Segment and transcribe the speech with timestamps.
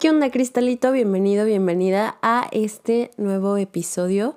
[0.00, 0.92] ¿qué onda Cristalito?
[0.92, 4.34] Bienvenido, bienvenida a este nuevo episodio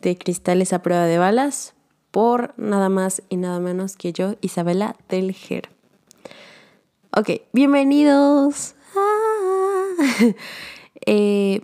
[0.00, 1.74] de Cristales a prueba de balas
[2.10, 5.68] por nada más y nada menos que yo, Isabela del Ger.
[7.14, 8.74] Ok, bienvenidos.
[8.96, 10.32] Ah.
[11.06, 11.60] Eh,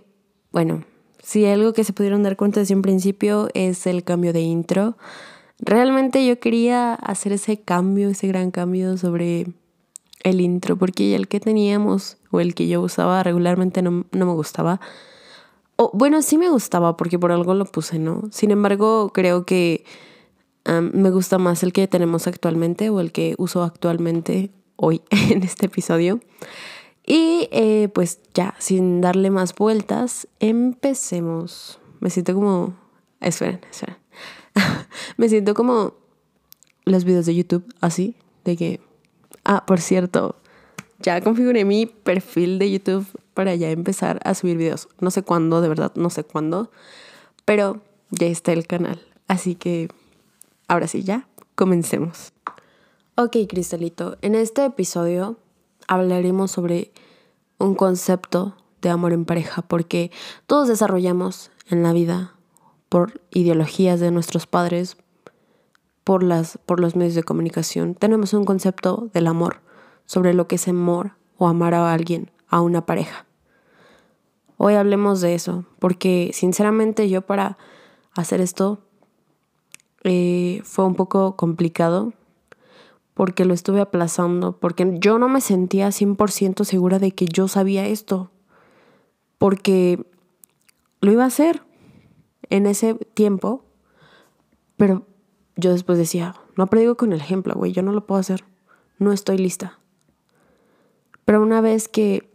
[0.51, 0.83] bueno,
[1.23, 4.97] si algo que se pudieron dar cuenta desde un principio es el cambio de intro.
[5.57, 9.47] Realmente yo quería hacer ese cambio, ese gran cambio sobre
[10.23, 14.79] el intro, porque el que teníamos o el que yo usaba regularmente no, me gustaba.
[15.75, 18.23] O, bueno, sí me gustaba porque por algo lo puse, ¿no?
[18.31, 19.83] Sin embargo, creo que
[20.65, 25.67] me gusta más el que tenemos actualmente o el que uso actualmente hoy en este
[25.67, 26.19] episodio.
[27.05, 31.79] Y eh, pues ya, sin darle más vueltas, empecemos.
[31.99, 32.75] Me siento como...
[33.19, 33.97] Esperen, esperen.
[35.17, 35.95] me siento como
[36.85, 38.81] los videos de YouTube, así, de que
[39.43, 40.35] Ah, por cierto,
[40.99, 44.87] ya configuré mi perfil de YouTube para ya empezar a subir videos.
[44.99, 46.71] No sé cuándo, de verdad, no sé cuándo,
[47.45, 49.01] pero ya está el canal.
[49.27, 49.89] Así que
[50.67, 52.33] ahora sí, ya, comencemos.
[53.15, 55.37] Ok, Cristalito, en este episodio
[55.87, 56.91] hablaremos sobre
[57.57, 60.11] un concepto de amor en pareja, porque
[60.47, 62.35] todos desarrollamos en la vida
[62.89, 64.97] por ideologías de nuestros padres,
[66.03, 69.61] por, las, por los medios de comunicación, tenemos un concepto del amor,
[70.05, 73.25] sobre lo que es amor o amar a alguien, a una pareja.
[74.57, 77.57] Hoy hablemos de eso, porque sinceramente yo para
[78.13, 78.79] hacer esto
[80.03, 82.13] eh, fue un poco complicado,
[83.13, 87.85] porque lo estuve aplazando, porque yo no me sentía 100% segura de que yo sabía
[87.87, 88.31] esto,
[89.37, 90.05] porque
[91.01, 91.63] lo iba a hacer
[92.49, 93.63] en ese tiempo,
[94.77, 95.05] pero
[95.61, 98.43] yo después decía, no predigo con el ejemplo, güey, yo no lo puedo hacer,
[98.99, 99.79] no estoy lista.
[101.23, 102.29] Pero una vez que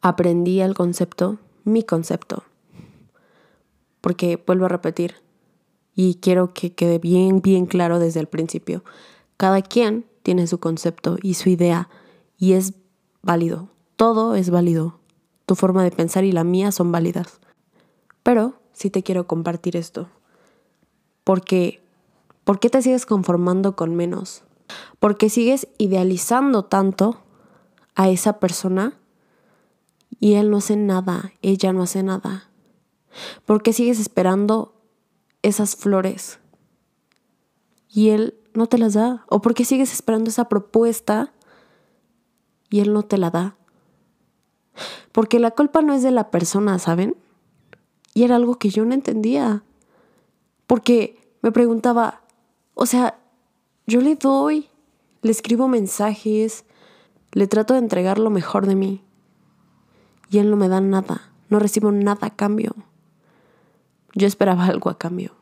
[0.00, 2.44] aprendí el concepto, mi concepto,
[4.00, 5.16] porque vuelvo a repetir,
[5.94, 8.82] y quiero que quede bien, bien claro desde el principio,
[9.36, 11.88] cada quien tiene su concepto y su idea,
[12.38, 12.74] y es
[13.22, 14.98] válido, todo es válido,
[15.46, 17.38] tu forma de pensar y la mía son válidas.
[18.22, 20.08] Pero sí te quiero compartir esto.
[21.24, 21.82] Porque,
[22.44, 24.44] ¿por qué te sigues conformando con menos?
[24.98, 27.22] Porque sigues idealizando tanto
[27.94, 28.98] a esa persona
[30.20, 32.50] y él no hace nada, ella no hace nada.
[33.44, 34.74] ¿Por qué sigues esperando
[35.42, 36.38] esas flores
[37.88, 39.24] y él no te las da?
[39.28, 41.32] ¿O por qué sigues esperando esa propuesta
[42.70, 43.56] y él no te la da?
[45.12, 47.16] Porque la culpa no es de la persona, ¿saben?
[48.14, 49.62] Y era algo que yo no entendía.
[50.66, 52.22] Porque me preguntaba,
[52.74, 53.18] o sea,
[53.86, 54.68] yo le doy,
[55.22, 56.64] le escribo mensajes,
[57.32, 59.02] le trato de entregar lo mejor de mí.
[60.30, 62.74] Y él no me da nada, no recibo nada a cambio.
[64.14, 65.32] Yo esperaba algo a cambio.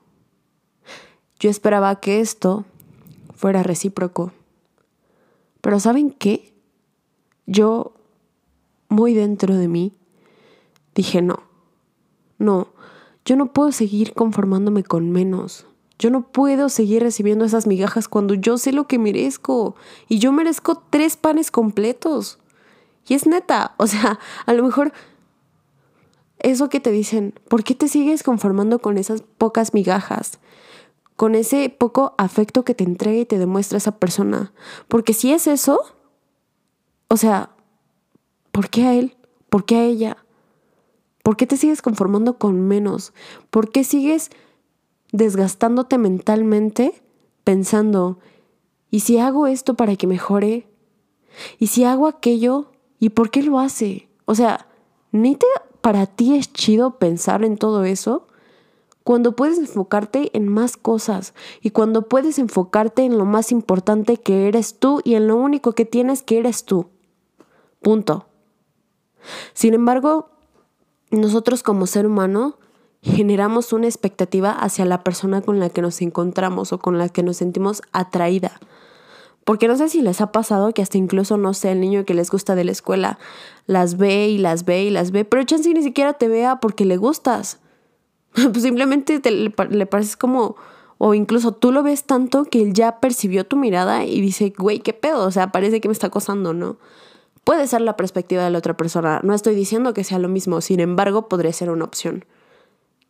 [1.39, 2.65] Yo esperaba que esto
[3.35, 4.33] fuera recíproco.
[5.61, 6.53] Pero ¿saben qué?
[7.47, 7.95] Yo,
[8.89, 9.97] muy dentro de mí,
[10.95, 11.43] dije no,
[12.39, 12.69] no,
[13.25, 15.67] yo no puedo seguir conformándome con menos.
[15.99, 19.77] Yo no puedo seguir recibiendo esas migajas cuando yo sé lo que merezco.
[20.09, 22.39] Y yo merezco tres panes completos.
[23.07, 23.75] Y es neta.
[23.79, 24.93] O sea, a lo mejor
[26.41, 30.41] eso que te dicen, ¿por qué te sigues conformando con esas pocas migajas?
[31.15, 34.53] Con ese poco afecto que te entrega y te demuestra esa persona.
[34.89, 35.81] Porque si es eso,
[37.07, 37.51] o sea,
[38.51, 39.17] ¿por qué a él?
[39.49, 40.17] ¿Por qué a ella?
[41.23, 43.13] ¿Por qué te sigues conformando con menos?
[43.51, 44.31] ¿Por qué sigues
[45.13, 47.03] desgastándote mentalmente
[47.45, 48.19] pensando,
[48.91, 50.67] ¿y si hago esto para que mejore?
[51.59, 52.73] ¿Y si hago aquello?
[52.99, 54.09] ¿Y por qué lo hace?
[54.25, 54.69] O sea,
[55.13, 55.47] ¿ni te
[55.81, 58.27] para ti es chido pensar en todo eso?
[59.05, 64.47] Cuando puedes enfocarte en más cosas y cuando puedes enfocarte en lo más importante que
[64.47, 66.87] eres tú y en lo único que tienes que eres tú.
[67.81, 68.27] Punto.
[69.55, 70.31] Sin embargo,
[71.17, 72.59] nosotros como ser humano
[73.03, 77.23] generamos una expectativa hacia la persona con la que nos encontramos o con la que
[77.23, 78.61] nos sentimos atraída.
[79.45, 82.15] Porque no sé si les ha pasado que hasta incluso, no sé, el niño que
[82.15, 83.19] les gusta de la escuela
[83.67, 86.85] las ve y las ve y las ve, pero chance ni siquiera te vea porque
[86.85, 87.59] le gustas.
[88.35, 90.57] pues simplemente le, le pareces como,
[90.99, 94.79] o incluso tú lo ves tanto que él ya percibió tu mirada y dice, güey,
[94.79, 95.27] ¿qué pedo?
[95.27, 96.77] O sea, parece que me está acosando, ¿no?
[97.45, 99.21] Puede ser la perspectiva de la otra persona.
[99.23, 102.25] No estoy diciendo que sea lo mismo, sin embargo, podría ser una opción.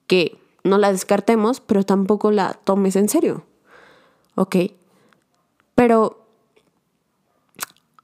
[0.06, 3.44] Que no la descartemos, pero tampoco la tomes en serio.
[4.34, 4.56] ¿Ok?
[5.74, 6.24] Pero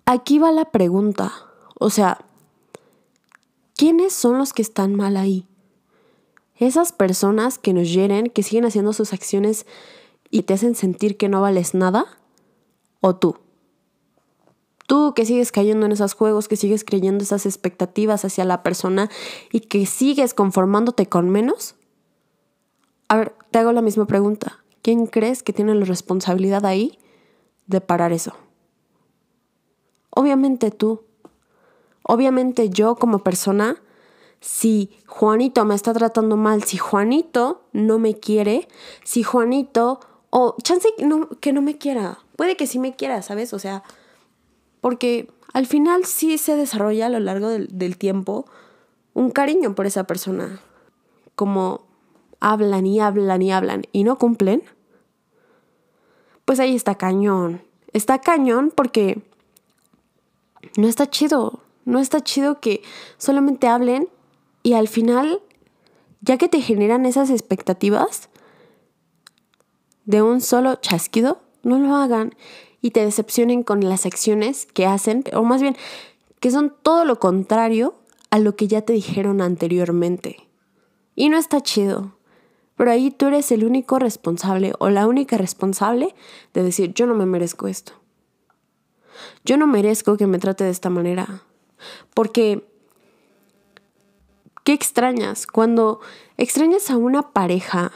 [0.05, 1.33] aquí va la pregunta.
[1.79, 2.19] O sea,
[3.77, 5.47] ¿quiénes son los que están mal ahí?
[6.57, 9.65] Esas personas que nos hieren, que siguen haciendo sus acciones
[10.31, 12.19] y te hacen sentir que no vales nada,
[13.01, 13.37] o tú.
[14.89, 19.11] Tú que sigues cayendo en esos juegos, que sigues creyendo esas expectativas hacia la persona
[19.53, 21.75] y que sigues conformándote con menos.
[23.09, 24.65] A ver, te hago la misma pregunta.
[24.81, 26.99] ¿Quién crees que tiene la responsabilidad ahí
[27.67, 28.33] de parar eso?
[30.09, 31.03] Obviamente tú.
[32.03, 33.83] Obviamente yo como persona,
[34.41, 38.69] si Juanito me está tratando mal, si Juanito no me quiere,
[39.05, 40.01] si Juanito,
[40.31, 40.89] o chance
[41.41, 43.53] que no me quiera, puede que sí me quiera, ¿sabes?
[43.53, 43.83] O sea,
[44.81, 48.47] porque al final sí se desarrolla a lo largo del, del tiempo
[49.15, 50.61] un cariño por esa persona.
[51.35, 51.87] Como
[52.41, 54.63] hablan y hablan y hablan y no cumplen,
[56.45, 57.63] pues ahí está cañón.
[57.93, 59.23] Está cañón porque
[60.77, 61.61] no está chido.
[61.85, 62.83] No está chido que
[63.17, 64.09] solamente hablen
[64.63, 65.41] y al final,
[66.21, 68.29] ya que te generan esas expectativas
[70.05, 72.35] de un solo chasquido, no lo hagan
[72.81, 75.77] y te decepcionen con las acciones que hacen, o más bien,
[76.41, 77.95] que son todo lo contrario
[78.31, 80.49] a lo que ya te dijeron anteriormente.
[81.15, 82.17] Y no está chido.
[82.77, 86.15] Pero ahí tú eres el único responsable o la única responsable
[86.55, 87.93] de decir, yo no me merezco esto.
[89.45, 91.43] Yo no merezco que me trate de esta manera.
[92.15, 92.65] Porque,
[94.63, 95.49] ¿qué extrañas?
[95.49, 96.01] Cuando
[96.37, 97.91] extrañas a una pareja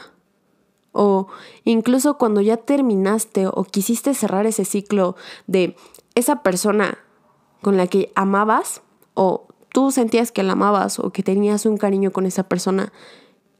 [0.93, 1.27] o
[1.65, 5.17] incluso cuando ya terminaste o quisiste cerrar ese ciclo
[5.47, 5.75] de
[6.15, 6.99] esa persona
[7.61, 8.81] con la que amabas
[9.15, 12.93] o tú sentías que la amabas o que tenías un cariño con esa persona,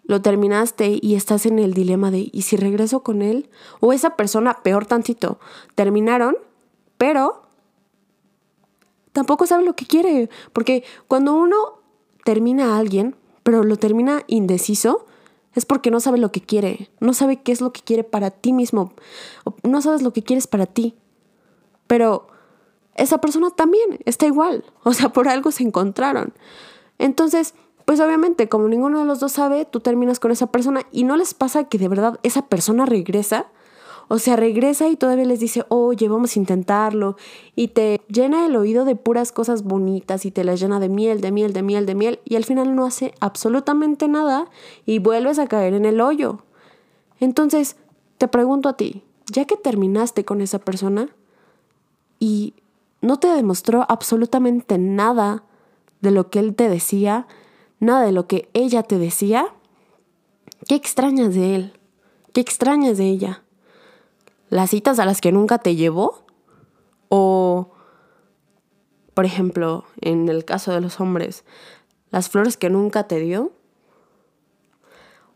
[0.06, 3.50] lo terminaste y estás en el dilema de ¿y si regreso con él?
[3.80, 5.40] O esa persona, peor tantito,
[5.76, 6.36] terminaron,
[6.98, 7.44] pero
[9.12, 11.80] tampoco sabe lo que quiere, porque cuando uno
[12.24, 15.06] termina a alguien, pero lo termina indeciso,
[15.56, 18.32] es porque no sabe lo que quiere, no sabe qué es lo que quiere para
[18.32, 18.94] ti mismo,
[19.64, 20.96] no sabes lo que quieres para ti.
[21.88, 22.28] Pero
[22.96, 26.34] esa persona también está igual, o sea, por algo se encontraron.
[26.98, 27.54] Entonces,
[27.86, 31.18] pues obviamente, como ninguno de los dos sabe, tú terminas con esa persona y no
[31.18, 33.48] les pasa que de verdad esa persona regresa.
[34.08, 37.16] O sea, regresa y todavía les dice, oye, vamos a intentarlo.
[37.56, 41.22] Y te llena el oído de puras cosas bonitas y te las llena de miel,
[41.22, 42.20] de miel, de miel, de miel.
[42.26, 44.46] Y al final no hace absolutamente nada
[44.86, 46.40] y vuelves a caer en el hoyo.
[47.20, 47.78] Entonces,
[48.18, 51.10] te pregunto a ti, ya que terminaste con esa persona
[52.20, 52.54] y
[53.02, 55.44] no te demostró absolutamente nada
[56.02, 57.28] de lo que él te decía,
[57.80, 59.48] nada de lo que ella te decía,
[60.68, 61.74] ¿qué extrañas de él?
[62.34, 63.44] ¿Qué extrañas de ella?
[64.54, 66.26] ¿Las citas a las que nunca te llevó?
[67.10, 67.72] ¿O,
[69.16, 71.44] por ejemplo, en el caso de los hombres,
[72.12, 73.52] las flores que nunca te dio?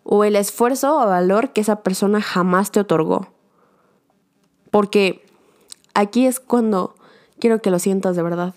[0.03, 3.33] ¿O el esfuerzo o valor que esa persona jamás te otorgó?
[4.69, 5.25] Porque
[5.95, 6.93] aquí es cuando
[7.39, 8.53] quiero que lo sientas de verdad.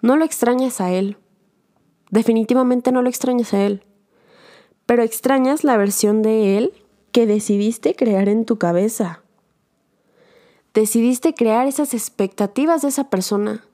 [0.00, 1.16] No lo extrañas a él,
[2.12, 3.82] Definitivamente no lo extrañas a él,
[4.84, 6.81] pero extrañas la versión de él
[7.12, 9.22] que decidiste crear en tu cabeza.
[10.74, 13.64] Decidiste crear esas expectativas de esa persona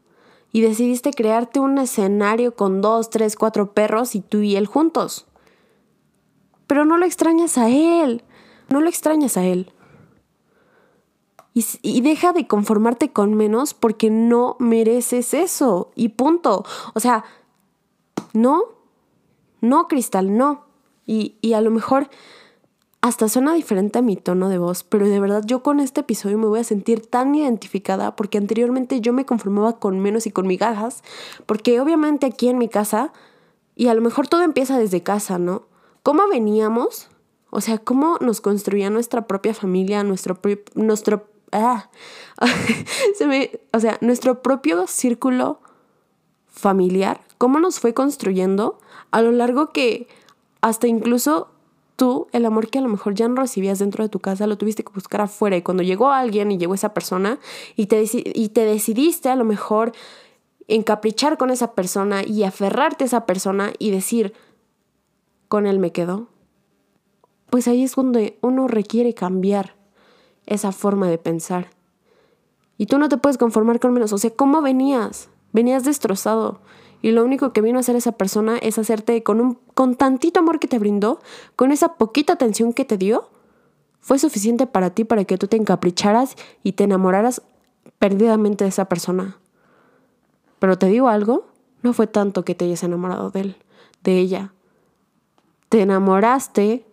[0.53, 5.27] y decidiste crearte un escenario con dos, tres, cuatro perros y tú y él juntos.
[6.67, 8.25] Pero no lo extrañas a él,
[8.69, 9.73] no lo extrañas a él.
[11.55, 15.91] Y, y, deja de conformarte con menos porque no mereces eso.
[15.97, 16.65] Y punto.
[16.95, 17.25] O sea,
[18.33, 18.63] no,
[19.61, 20.67] no, Cristal, no.
[21.05, 22.11] Y, y a lo mejor
[23.01, 26.37] hasta suena diferente a mi tono de voz, pero de verdad yo con este episodio
[26.37, 30.47] me voy a sentir tan identificada porque anteriormente yo me conformaba con menos y con
[30.47, 31.05] migajas,
[31.47, 33.13] porque obviamente aquí en mi casa,
[33.77, 35.67] y a lo mejor todo empieza desde casa, ¿no?
[36.03, 37.09] ¿Cómo veníamos?
[37.51, 40.41] O sea, cómo nos construía nuestra propia familia, nuestro,
[40.75, 41.89] nuestro, ah,
[43.17, 45.61] se me, o sea, nuestro propio círculo
[46.49, 48.81] familiar, cómo nos fue construyendo
[49.13, 50.09] a lo largo que
[50.61, 51.49] hasta incluso
[51.99, 54.57] tú, el amor que a lo mejor ya no recibías dentro de tu casa, lo
[54.57, 55.57] tuviste que buscar afuera.
[55.57, 57.41] Y cuando llegó alguien y llegó esa persona
[57.75, 59.93] y te, y te decidiste a lo mejor
[60.69, 64.33] encaprichar con esa persona y aferrarte a esa persona y decir,
[65.49, 66.29] con él me quedo,
[67.51, 69.75] pues ahí es donde uno requiere cambiar
[70.47, 71.69] esa forma de pensar.
[72.77, 74.13] Y tú no te puedes conformar con menos.
[74.13, 75.31] O sea, ¿cómo venías?
[75.53, 76.61] Venías destrozado.
[77.01, 80.41] Y lo único que vino a hacer esa persona es hacerte con un con tantito
[80.41, 81.21] amor que te brindó,
[81.55, 83.31] con esa poquita atención que te dio,
[84.01, 87.43] fue suficiente para ti para que tú te encapricharas y te enamoraras
[87.99, 89.39] perdidamente de esa persona.
[90.59, 91.47] Pero te digo algo,
[91.83, 93.57] no fue tanto que te hayas enamorado de él,
[94.03, 94.53] de ella.
[95.69, 96.85] Te enamoraste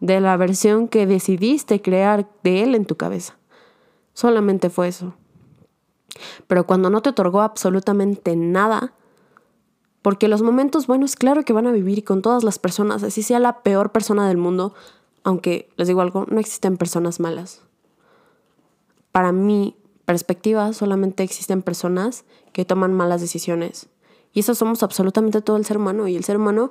[0.00, 3.36] de la versión que decidiste crear de él en tu cabeza.
[4.12, 5.14] Solamente fue eso.
[6.46, 8.92] Pero cuando no te otorgó absolutamente nada,
[10.06, 13.40] porque los momentos buenos, claro que van a vivir con todas las personas, así sea
[13.40, 14.72] la peor persona del mundo,
[15.24, 17.62] aunque les digo algo, no existen personas malas.
[19.10, 23.88] Para mi perspectiva, solamente existen personas que toman malas decisiones.
[24.32, 26.06] Y eso somos absolutamente todo el ser humano.
[26.06, 26.70] Y el ser humano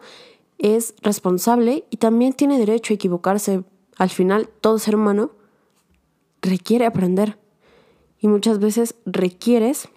[0.58, 3.66] es responsable y también tiene derecho a equivocarse.
[3.98, 5.32] Al final, todo ser humano
[6.42, 7.38] requiere aprender.
[8.18, 9.90] Y muchas veces requieres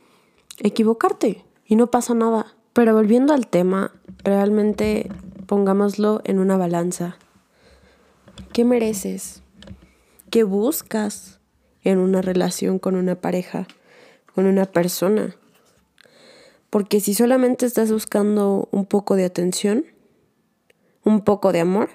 [0.58, 2.57] equivocarte y no pasa nada.
[2.78, 3.90] Pero volviendo al tema,
[4.22, 5.10] realmente
[5.46, 7.18] pongámoslo en una balanza.
[8.52, 9.42] ¿Qué mereces?
[10.30, 11.40] ¿Qué buscas
[11.82, 13.66] en una relación con una pareja,
[14.32, 15.34] con una persona?
[16.70, 19.84] Porque si solamente estás buscando un poco de atención,
[21.02, 21.90] un poco de amor,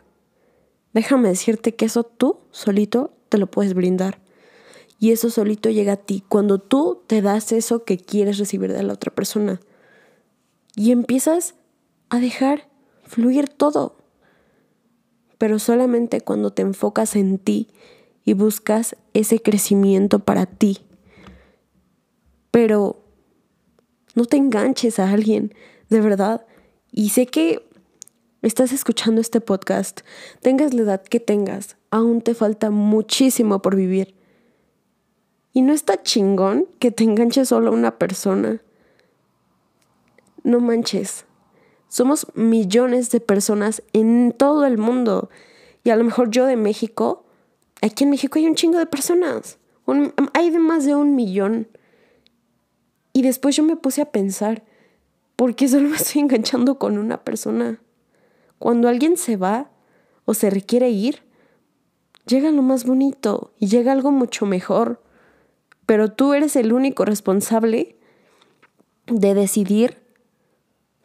[0.94, 4.20] déjame decirte que eso tú solito te lo puedes brindar.
[5.00, 8.84] Y eso solito llega a ti cuando tú te das eso que quieres recibir de
[8.84, 9.62] la otra persona.
[10.76, 11.56] Y empiezas
[12.10, 12.70] a dejar
[13.04, 13.98] fluir todo.
[15.38, 17.70] Pero solamente cuando te enfocas en ti
[18.26, 20.80] y buscas ese crecimiento para ti.
[22.52, 23.04] Pero
[24.16, 25.54] no te enganches a alguien,
[25.90, 26.46] de verdad.
[26.92, 27.68] Y sé que
[28.42, 30.02] estás escuchando este podcast,
[30.42, 34.16] tengas la edad que tengas, aún te falta muchísimo por vivir.
[35.54, 38.62] Y no está chingón que te enganches solo a una persona.
[40.44, 41.26] No manches.
[41.88, 45.30] Somos millones de personas en todo el mundo.
[45.84, 47.26] Y a lo mejor yo de México,
[47.82, 49.58] aquí en México hay un chingo de personas.
[50.34, 51.68] hay de más de un millón.
[53.14, 54.64] Y después yo me puse a pensar,
[55.36, 57.80] ¿por qué solo me estoy enganchando con una persona?
[58.60, 59.70] Cuando alguien se va
[60.26, 61.24] o se requiere ir,
[62.26, 65.04] llega lo más bonito y llega algo mucho mejor
[65.86, 67.96] pero tú eres el único responsable
[69.08, 70.03] de decidir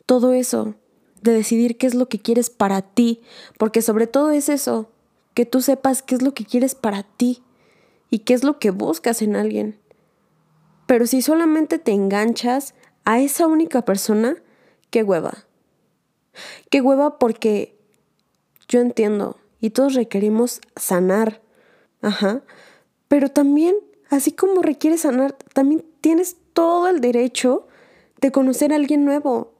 [0.09, 0.75] todo eso,
[1.21, 3.21] de decidir qué es lo que quieres para ti,
[3.59, 4.88] porque sobre todo es eso,
[5.35, 7.43] que tú sepas qué es lo que quieres para ti
[8.11, 9.79] y qué es lo que buscas en alguien.
[10.87, 12.75] Pero si solamente te enganchas
[13.05, 14.37] a esa única persona,
[14.91, 15.45] qué hueva.
[16.71, 17.77] Qué hueva porque
[18.69, 21.43] yo entiendo y todos requerimos sanar.
[22.00, 22.43] Ajá.
[23.09, 23.75] Pero también
[24.11, 27.67] Así como requieres sanar, también tienes todo el derecho
[28.21, 29.53] de conocer a alguien nuevo.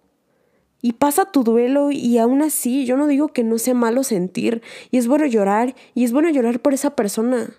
[0.80, 4.62] Y pasa tu duelo y aún así yo no digo que no sea malo sentir
[4.90, 7.50] y es bueno llorar y es bueno llorar por esa persona.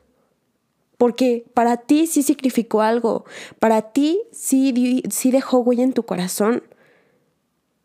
[0.97, 3.25] Porque para ti sí significó algo,
[3.59, 6.63] para ti sí, sí dejó huella en tu corazón.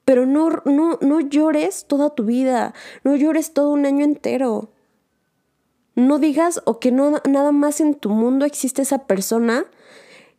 [0.05, 2.75] Pero no, no, no llores toda tu vida,
[3.05, 4.71] no llores todo un año entero.
[5.97, 9.65] No digas o que no, nada más en tu mundo existe esa persona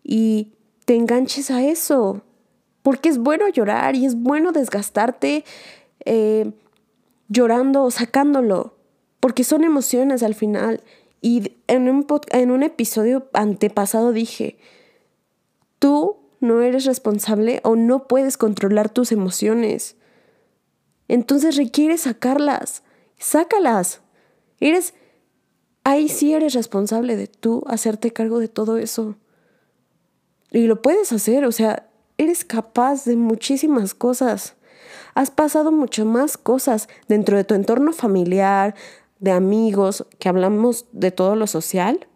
[0.04, 0.52] y
[0.86, 2.22] te enganches a eso.
[2.86, 5.44] Porque es bueno llorar y es bueno desgastarte
[6.06, 6.52] eh,
[7.30, 8.76] llorando o sacándolo.
[9.20, 10.84] Porque son emociones al final.
[11.20, 14.60] Y en un, en un episodio antepasado dije,
[15.80, 19.96] tú no eres responsable o no puedes controlar tus emociones.
[21.08, 22.84] Entonces requieres sacarlas.
[23.18, 24.02] Sácalas.
[24.60, 24.94] Eres
[25.84, 29.16] ahí sí eres responsable de tú hacerte cargo de todo eso.
[30.52, 34.56] Y lo puedes hacer, o sea, eres capaz de muchísimas cosas.
[35.14, 38.76] Has pasado mucho más cosas dentro de tu entorno familiar,
[39.20, 42.08] de amigos, que hablamos de todo lo social.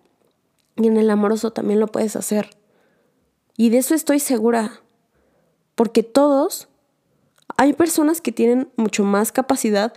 [0.75, 2.49] Y en el amoroso también lo puedes hacer.
[3.57, 4.81] Y de eso estoy segura.
[5.75, 6.67] Porque todos,
[7.57, 9.93] hay personas que tienen mucho más capacidad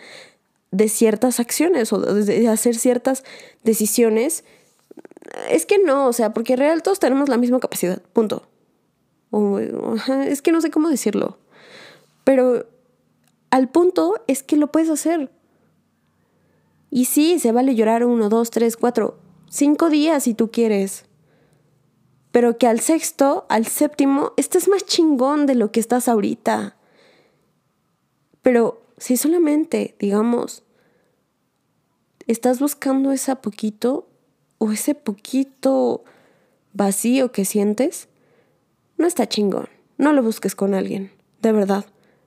[0.71, 3.25] de ciertas acciones o de hacer ciertas
[3.63, 4.45] decisiones.
[5.51, 8.49] Es que no, o sea, porque en real todos tenemos la misma capacidad, punto.
[10.27, 11.39] Es que no sé cómo decirlo.
[12.25, 12.67] Pero
[13.51, 15.31] al punto es que lo puedes hacer.
[16.91, 21.07] Y sí, se vale llorar uno, dos, tres, cuatro, cinco días si tú quieres.
[22.33, 26.77] Pero que al sexto, al séptimo, estés más chingón de lo que estás ahorita.
[28.43, 30.63] Pero si solamente, digamos,
[32.27, 34.09] estás buscando ese poquito
[34.59, 36.05] o ese poquito
[36.73, 38.09] vacío que sientes,
[39.03, 39.69] no está chingón.
[39.99, 41.85] No lo busques con alguien, de verdad.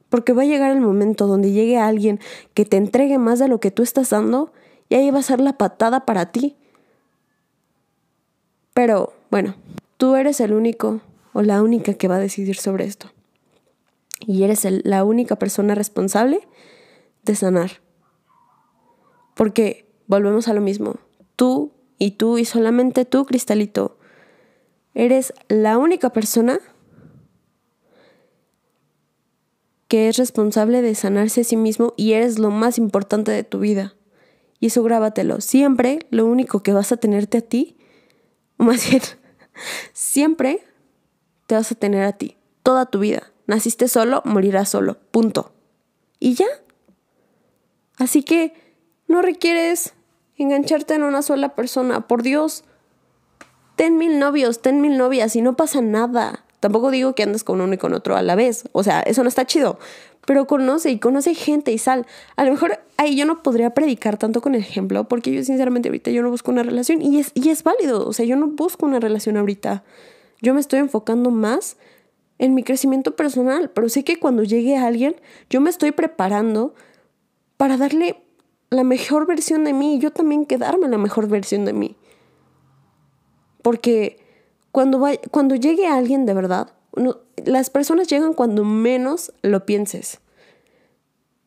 [0.10, 2.20] Porque va a llegar el momento donde llegue alguien
[2.54, 4.54] que te entregue más de lo que tú estás dando
[4.90, 6.56] y ahí va a ser la patada para ti.
[8.74, 9.56] Pero, bueno,
[9.98, 11.02] tú eres el único
[11.34, 13.12] o la única que va a decidir sobre esto.
[14.20, 16.48] Y eres la única persona responsable
[17.24, 17.82] de sanar.
[19.34, 20.96] Porque volvemos a lo mismo.
[21.36, 23.98] Tú y tú y solamente tú, Cristalito,
[24.96, 26.60] eres la única persona
[29.88, 33.60] que es responsable de sanarse a sí mismo y eres lo más importante de tu
[33.60, 33.94] vida.
[34.60, 35.42] Y eso grábatelo.
[35.42, 37.78] Siempre lo único que vas a tenerte a ti,
[38.58, 39.04] o más bien,
[39.94, 40.66] siempre
[41.46, 43.32] te vas a tener a ti, toda tu vida.
[43.46, 45.52] Naciste solo, morirás solo, punto.
[46.20, 46.48] Y ya.
[47.98, 48.54] Así que
[49.08, 49.94] no requieres
[50.38, 52.64] engancharte en una sola persona, por Dios.
[53.76, 56.44] Ten mil novios, ten mil novias y no pasa nada.
[56.60, 58.70] Tampoco digo que andes con uno y con otro a la vez.
[58.72, 59.78] O sea, eso no está chido.
[60.26, 62.08] Pero conoce y conoce gente y sal.
[62.36, 65.90] A lo mejor ahí yo no podría predicar tanto con el ejemplo, porque yo sinceramente
[65.90, 68.08] ahorita yo no busco una relación y es, y es válido.
[68.08, 69.84] O sea, yo no busco una relación ahorita.
[70.42, 71.78] Yo me estoy enfocando más
[72.40, 75.16] en mi crecimiento personal, pero sé que cuando llegue alguien,
[75.50, 76.74] yo me estoy preparando
[77.58, 78.18] para darle
[78.70, 81.96] la mejor versión de mí y yo también quedarme la mejor versión de mí.
[83.66, 84.20] Porque
[84.72, 86.74] cuando, cuando llegue alguien de verdad,
[87.46, 90.20] las personas llegan cuando menos lo pienses.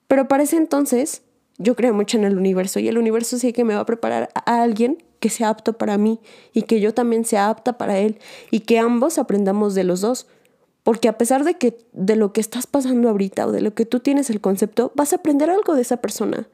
[0.08, 1.22] Pero para ese entonces,
[1.58, 4.30] yo creo mucho en el universo y el universo sí que me va a preparar
[4.34, 6.18] a alguien que sea apto para mí
[6.52, 8.18] y que yo también sea apta para él
[8.50, 10.26] y que ambos aprendamos de los dos.
[10.82, 13.86] Porque a pesar de que de lo que estás pasando ahorita o de lo que
[13.86, 16.48] tú tienes el concepto, vas a aprender algo de esa persona.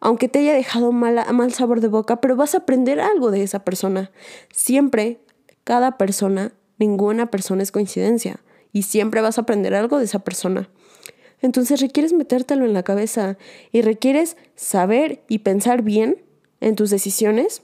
[0.00, 3.64] Aunque te haya dejado mal, sabor de boca, pero vas a aprender algo de esa
[3.64, 4.10] persona.
[4.50, 5.20] Siempre
[5.64, 8.40] cada persona, ninguna persona es coincidencia
[8.72, 10.70] y siempre vas a aprender algo de esa persona.
[11.40, 13.38] Entonces requieres metértelo en la cabeza
[13.72, 16.22] y requieres saber y pensar bien
[16.60, 17.62] en tus decisiones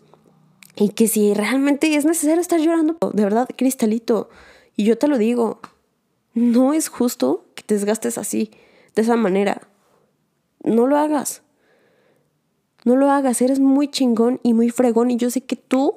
[0.76, 4.28] y que si realmente es necesario estar llorando, de verdad, cristalito,
[4.76, 5.60] y yo te lo digo,
[6.34, 8.50] no es justo que te desgastes así,
[8.96, 9.68] de esa manera.
[10.64, 11.43] No lo hagas.
[12.84, 15.96] No lo hagas, eres muy chingón y muy fregón y yo sé que tú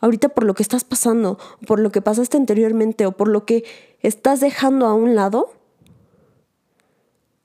[0.00, 3.64] ahorita por lo que estás pasando, por lo que pasaste anteriormente o por lo que
[4.00, 5.52] estás dejando a un lado,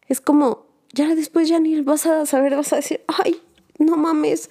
[0.07, 3.41] es como, ya después ya vas a saber, vas a decir, ay,
[3.79, 4.49] no mames.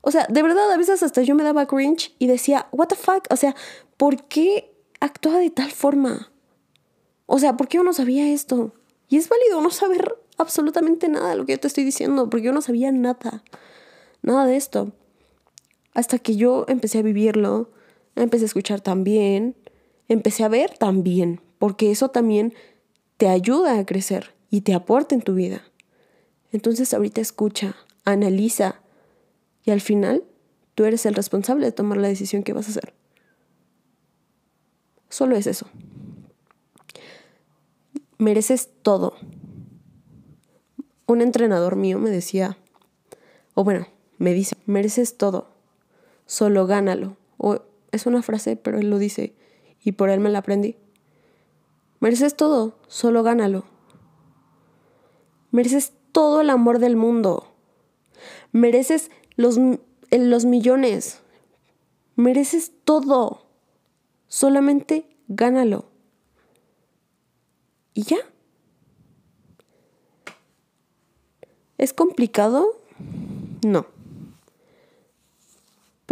[0.00, 2.96] O sea, de verdad, a veces hasta yo me daba cringe y decía, what the
[2.96, 3.54] fuck, o sea,
[3.96, 6.32] ¿por qué actúa de tal forma?
[7.26, 8.74] O sea, ¿por qué yo no sabía esto?
[9.08, 12.46] Y es válido no saber absolutamente nada de lo que yo te estoy diciendo, porque
[12.46, 13.42] yo no sabía nada,
[14.22, 14.92] nada de esto.
[15.94, 17.70] Hasta que yo empecé a vivirlo,
[18.16, 19.56] empecé a escuchar también,
[20.08, 22.54] empecé a ver también, porque eso también
[23.16, 25.62] te ayuda a crecer y te aporta en tu vida.
[26.50, 28.82] Entonces ahorita escucha, analiza
[29.64, 30.24] y al final
[30.74, 32.94] tú eres el responsable de tomar la decisión que vas a hacer.
[35.08, 35.66] Solo es eso.
[38.18, 39.14] Mereces todo.
[41.12, 42.56] Un entrenador mío me decía,
[43.52, 45.52] o bueno, me dice, mereces todo
[46.24, 47.18] solo gánalo.
[47.36, 49.34] O es una frase, pero él lo dice
[49.84, 50.78] y por él me la aprendí.
[52.00, 53.64] Mereces todo, solo gánalo.
[55.50, 57.46] Mereces todo el amor del mundo.
[58.52, 59.58] Mereces los,
[60.10, 61.20] los millones.
[62.16, 63.44] Mereces todo.
[64.28, 65.90] Solamente gánalo.
[67.92, 68.31] ¿Y ya?
[71.82, 72.78] ¿Es complicado?
[73.64, 73.86] No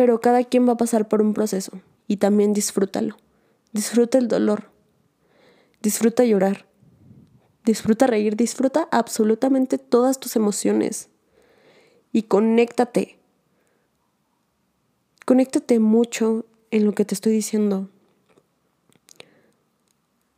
[0.00, 1.72] pero cada quien va a pasar por un proceso
[2.06, 3.18] y también disfrútalo.
[3.74, 4.70] Disfruta el dolor,
[5.82, 6.64] disfruta llorar,
[7.66, 11.10] disfruta reír, disfruta absolutamente todas tus emociones
[12.14, 13.18] y conéctate.
[15.26, 17.90] Conéctate mucho en lo que te estoy diciendo.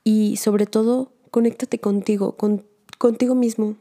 [0.03, 2.67] Y sobre todo, conéctate contigo, con,
[2.99, 3.77] contigo mismo.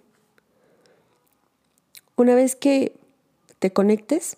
[2.21, 2.93] Una vez que
[3.57, 4.37] te conectes,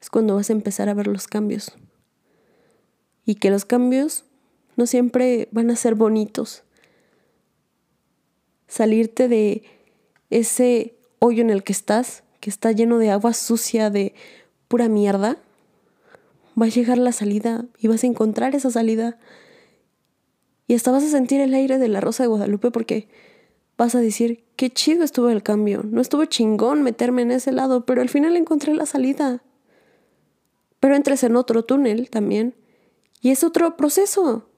[0.00, 1.74] es cuando vas a empezar a ver los cambios.
[3.24, 4.24] Y que los cambios
[4.74, 6.64] no siempre van a ser bonitos.
[8.66, 9.62] Salirte de
[10.30, 14.12] ese hoyo en el que estás, que está lleno de agua sucia, de
[14.66, 15.36] pura mierda,
[16.60, 19.20] va a llegar la salida y vas a encontrar esa salida.
[20.66, 23.06] Y hasta vas a sentir el aire de la Rosa de Guadalupe porque
[23.80, 25.82] vas a decir, qué chido estuvo el cambio.
[25.84, 29.42] No estuvo chingón meterme en ese lado, pero al final encontré la salida
[30.80, 32.54] pero entres en otro túnel también
[33.20, 34.48] y es otro proceso.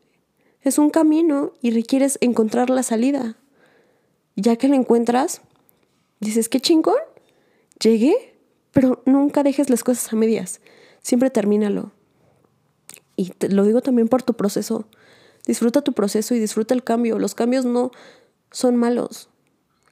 [0.63, 3.37] Es un camino y requieres encontrar la salida.
[4.37, 5.43] Ya que la encuentras,
[6.21, 6.97] dices, qué chingón,
[7.81, 8.15] llegué,
[8.71, 10.61] pero nunca dejes las cosas a medias.
[11.03, 11.91] Siempre termínalo.
[13.17, 14.87] Y te lo digo también por tu proceso.
[15.45, 17.19] Disfruta tu proceso y disfruta el cambio.
[17.19, 17.91] Los cambios no
[18.53, 19.29] son malos.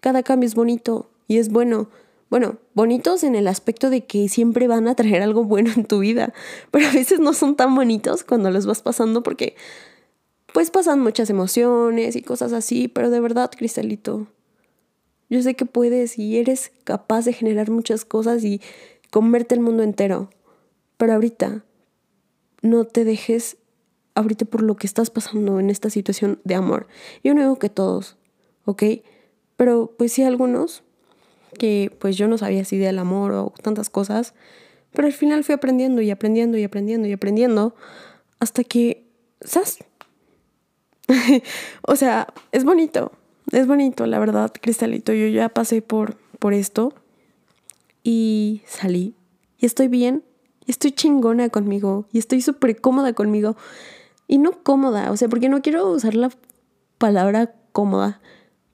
[0.00, 1.88] Cada cambio es bonito y es bueno.
[2.30, 5.98] Bueno, bonitos en el aspecto de que siempre van a traer algo bueno en tu
[5.98, 6.32] vida,
[6.70, 9.56] pero a veces no son tan bonitos cuando los vas pasando porque
[10.52, 14.26] pues pasan muchas emociones y cosas así, pero de verdad, Cristalito,
[15.28, 18.60] yo sé que puedes y eres capaz de generar muchas cosas y
[19.10, 20.30] comerte el mundo entero,
[20.96, 21.64] pero ahorita
[22.62, 23.56] no te dejes
[24.14, 26.88] ahorita por lo que estás pasando en esta situación de amor.
[27.22, 28.16] Yo no digo que todos,
[28.70, 28.82] ¿ok?
[29.56, 30.82] Pero pues sí algunos
[31.58, 34.34] que pues yo no sabía así del amor o tantas cosas,
[34.92, 37.74] pero al final fui aprendiendo y aprendiendo y aprendiendo y aprendiendo
[38.38, 39.04] hasta que,
[39.40, 39.78] ¿sabes?
[41.82, 43.12] o sea, es bonito,
[43.52, 46.94] es bonito, la verdad, Cristalito, yo ya pasé por, por esto
[48.02, 49.14] y salí
[49.58, 50.24] y estoy bien,
[50.66, 53.56] estoy chingona conmigo y estoy súper cómoda conmigo.
[54.26, 56.30] Y no cómoda, o sea, porque no quiero usar la
[56.98, 58.20] palabra cómoda,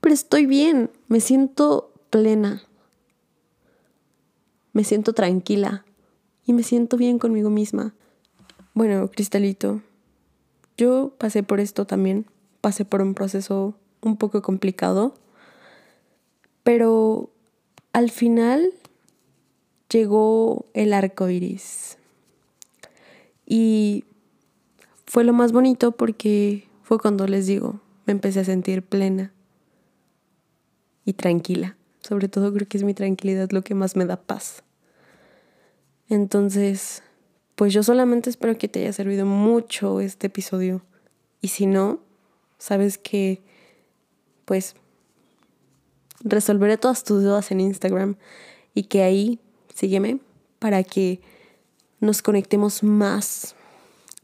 [0.01, 2.63] pero estoy bien, me siento plena,
[4.73, 5.85] me siento tranquila
[6.45, 7.93] y me siento bien conmigo misma.
[8.73, 9.81] Bueno, Cristalito,
[10.77, 12.27] yo pasé por esto también,
[12.61, 15.15] pasé por un proceso un poco complicado,
[16.63, 17.31] pero
[17.91, 18.71] al final
[19.89, 21.97] llegó el arco iris.
[23.45, 24.03] Y
[25.05, 29.33] fue lo más bonito porque fue cuando les digo, me empecé a sentir plena
[31.07, 31.77] y tranquila.
[32.01, 34.61] Sobre todo creo que es mi tranquilidad lo que más me da paz.
[36.09, 37.01] Entonces,
[37.55, 40.81] pues yo solamente espero que te haya servido mucho este episodio.
[41.41, 42.01] Y si no,
[42.57, 43.41] sabes que,
[44.43, 44.75] pues,
[46.19, 48.17] resolveré todas tus dudas en Instagram
[48.73, 49.39] y que ahí
[49.73, 50.19] sígueme
[50.59, 51.21] para que
[52.01, 53.55] nos conectemos más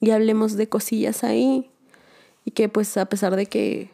[0.01, 1.69] y hablemos de cosillas ahí.
[2.43, 3.92] Y que pues a pesar de que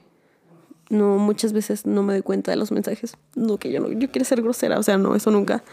[0.89, 4.11] no muchas veces no me doy cuenta de los mensajes, no que yo no yo
[4.11, 5.63] quiero ser grosera, o sea, no, eso nunca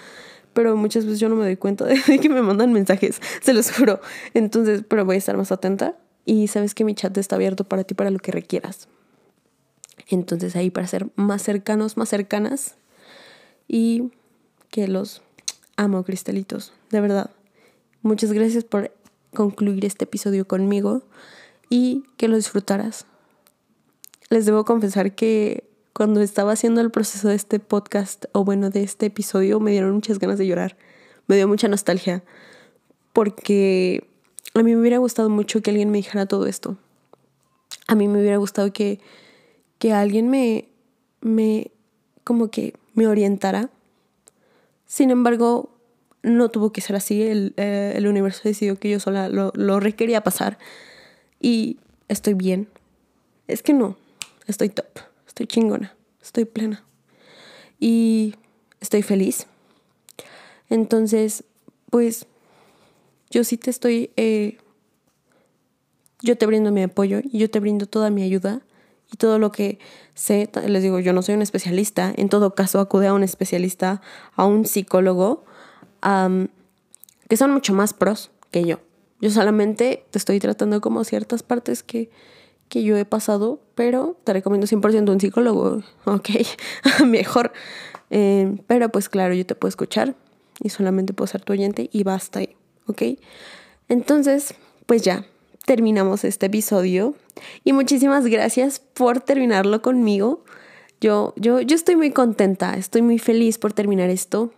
[0.57, 3.71] pero muchas veces yo no me doy cuenta de, que me mandan mensajes, se los
[3.71, 4.01] juro.
[4.33, 7.85] Entonces, pero voy a estar más atenta y sabes que mi chat está abierto para
[7.85, 8.89] ti para lo que requieras.
[10.09, 12.77] Entonces ahí para ser más cercanos, más cercanas
[13.69, 14.11] y
[14.71, 15.21] que los
[15.77, 17.31] amo, cristalitos, de verdad.
[18.01, 18.93] Muchas gracias por
[19.35, 21.03] concluir este episodio conmigo
[21.69, 23.05] y que lo disfrutaras.
[24.29, 28.83] Les debo confesar que cuando estaba haciendo el proceso de este podcast, o bueno, de
[28.83, 30.77] este episodio, me dieron muchas ganas de llorar.
[31.27, 32.23] Me dio mucha nostalgia.
[33.13, 34.07] Porque
[34.53, 36.77] a mí me hubiera gustado mucho que alguien me dijera todo esto.
[37.87, 39.01] A mí me hubiera gustado que,
[39.79, 40.69] que alguien me,
[41.21, 41.71] me,
[42.25, 43.71] como que me orientara.
[44.87, 45.71] Sin embargo,
[46.23, 47.23] no tuvo que ser así.
[47.23, 50.59] El, eh, el universo decidió que yo sola lo, lo requería pasar.
[51.41, 52.69] Y estoy bien.
[53.47, 53.97] Es que no,
[54.47, 54.87] estoy top
[55.37, 56.83] estoy chingona, estoy plena
[57.79, 58.35] y
[58.81, 59.47] estoy feliz.
[60.71, 61.45] Entonces,
[61.91, 62.27] pues
[63.31, 64.57] yo sí te estoy, eh,
[66.23, 68.63] yo te brindo mi apoyo y yo te brindo toda mi ayuda
[69.13, 69.79] y todo lo que
[70.15, 70.49] sé.
[70.67, 74.01] Les digo, yo no soy un especialista, en todo caso acude a un especialista,
[74.37, 75.45] a un psicólogo,
[77.29, 78.81] que son mucho más pros que yo.
[79.21, 82.09] Yo solamente te estoy tratando como ciertas partes que
[82.69, 86.29] que yo he pasado, pero te recomiendo 100% un psicólogo, ok,
[87.07, 87.53] mejor.
[88.11, 90.15] Eh, pero pues claro, yo te puedo escuchar
[90.61, 92.41] y solamente puedo ser tu oyente y basta
[92.87, 93.03] ok.
[93.89, 94.55] Entonces,
[94.87, 95.27] pues ya,
[95.65, 97.15] terminamos este episodio
[97.65, 100.45] y muchísimas gracias por terminarlo conmigo.
[101.01, 104.53] Yo, yo, yo estoy muy contenta, estoy muy feliz por terminar esto.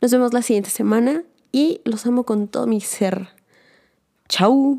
[0.00, 3.28] Nos vemos la siguiente semana y los amo con todo mi ser.
[4.28, 4.78] Chao.